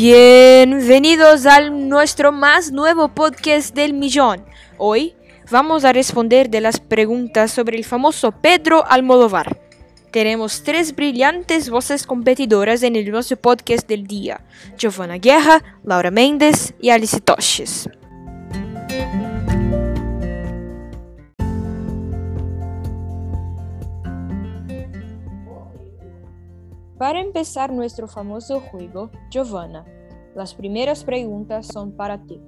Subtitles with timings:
[0.00, 4.44] Bienvenidos al nuestro más nuevo podcast del millón.
[4.76, 5.16] Hoy
[5.50, 9.60] vamos a responder de las preguntas sobre el famoso Pedro Almodóvar.
[10.12, 14.40] Tenemos tres brillantes voces competidoras en el nuestro podcast del día:
[14.78, 17.88] Giovanna Guerra, Laura Mendes y Alice Toches.
[27.08, 29.82] Para empezar nuestro famoso juego, Giovanna,
[30.34, 32.38] las primeras preguntas son para ti.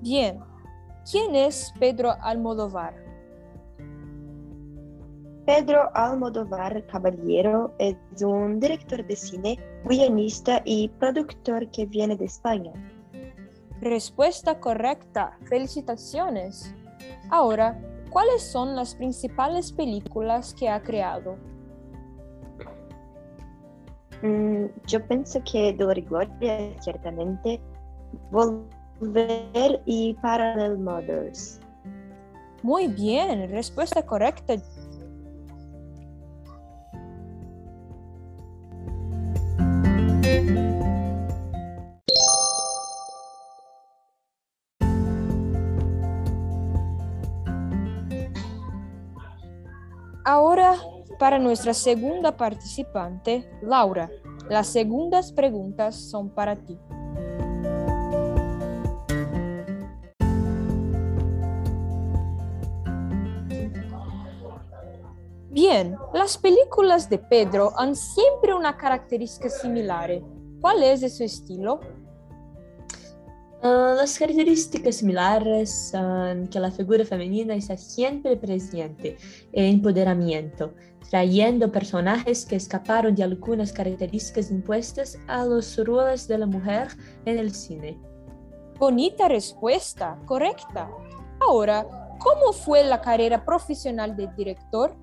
[0.00, 0.40] Bien,
[1.12, 3.05] ¿quién es Pedro Almodóvar?
[5.46, 12.72] Pedro Almodóvar Caballero es un director de cine, guionista y productor que viene de España.
[13.80, 15.38] Respuesta correcta.
[15.44, 16.74] Felicitaciones.
[17.30, 21.36] Ahora, ¿cuáles son las principales películas que ha creado?
[24.22, 27.60] Mm, yo pienso que Dolor y Gloria, ciertamente,
[28.32, 31.60] Volver y Parallel Mothers.
[32.64, 34.54] Muy bien, respuesta correcta.
[50.28, 50.74] Ahora,
[51.20, 54.10] para nuestra segunda participante, Laura,
[54.50, 56.76] las segundas preguntas son para ti.
[65.48, 70.10] Bien, las películas de Pedro han siempre una característica similar.
[70.60, 71.78] ¿Cuál es su estilo?
[73.62, 79.16] Uh, las características similares son que la figura femenina está siempre presente
[79.52, 80.74] en empoderamiento,
[81.10, 86.88] trayendo personajes que escaparon de algunas características impuestas a los roles de la mujer
[87.24, 87.98] en el cine.
[88.78, 90.90] Bonita respuesta, correcta.
[91.40, 91.86] Ahora,
[92.18, 94.94] ¿cómo fue la carrera profesional del director?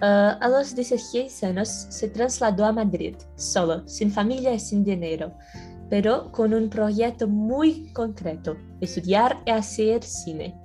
[0.00, 5.32] Uh, a los 16 años se trasladó a Madrid, solo, sin familia y sin dinero,
[5.92, 10.58] pero con un proyecto muy concreto, estudiar y hacer cine.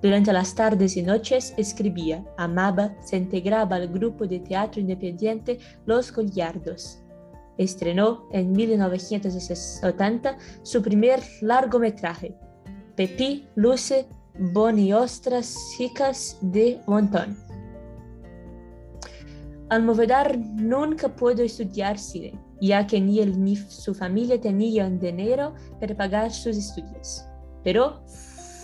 [0.00, 6.10] Durante las tardes y noches escribía, amaba, se integraba al grupo de teatro independiente Los
[6.10, 6.98] Gollardos.
[7.58, 12.34] Estrenó en 1970 su primer largometraje,
[12.96, 14.08] Pepí, Luce,
[14.38, 17.43] Boni Ostras, Chicas de Montón
[19.74, 25.96] Almodóvar nunca pudo estudiar cine, ya que ni él ni su familia tenían dinero para
[25.96, 27.24] pagar sus estudios.
[27.62, 28.04] Pero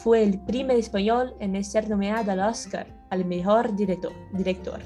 [0.02, 4.80] fue el primer español en ser nominado al Oscar al mejor director.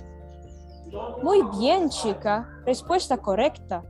[1.22, 2.48] Muy bien, chica.
[2.64, 3.84] Respuesta correcta.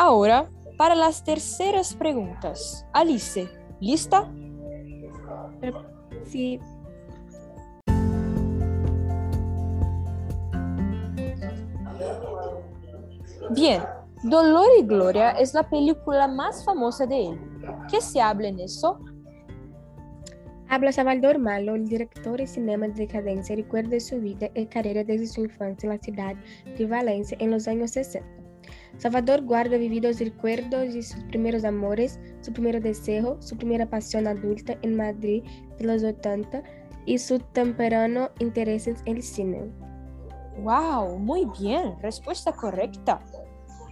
[0.00, 2.86] Ahora, para las terceras preguntas.
[2.92, 3.48] Alice,
[3.80, 4.32] ¿lista?
[6.22, 6.60] Sí.
[13.50, 13.82] Bien,
[14.22, 17.40] Dolor y Gloria es la película más famosa de él.
[17.90, 19.00] ¿Qué se habla en eso?
[20.68, 25.26] Habla Salvador Malo, el director de cinema de decadencia, recuerda su vida y carrera desde
[25.26, 26.36] su infancia en la ciudad
[26.78, 28.47] de Valencia en los años 60.
[28.98, 34.76] Salvador guarda vividos recuerdos de sus primeros amores, su primer deseo, su primera pasión adulta
[34.82, 35.44] en Madrid
[35.78, 36.62] de los 80
[37.06, 39.70] y su temprano interés en el cine.
[40.62, 41.16] ¡Wow!
[41.18, 43.20] Muy bien, respuesta correcta.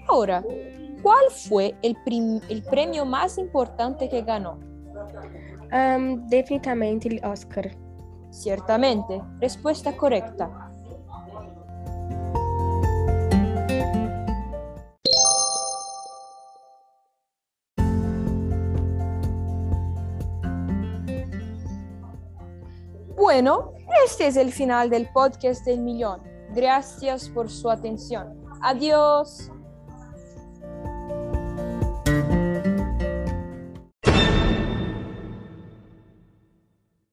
[0.08, 0.44] Ahora,
[1.02, 1.96] ¿cuál fue el,
[2.48, 4.58] el premio más importante que ganó?
[5.72, 7.70] Um, definitivamente el Oscar.
[8.30, 10.70] Ciertamente, respuesta correcta.
[23.26, 23.72] Bueno,
[24.04, 26.22] este es el final del podcast del millón.
[26.54, 28.40] Gracias por su atención.
[28.62, 29.50] Adiós.